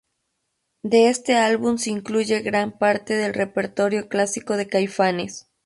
De 0.81 1.09
este 1.09 1.35
álbum 1.35 1.77
se 1.77 1.91
incluye 1.91 2.39
gran 2.41 2.71
parte 2.71 3.13
del 3.13 3.35
repertorio 3.35 4.09
clásico 4.09 4.57
de 4.57 4.65
Caifanes. 4.65 5.47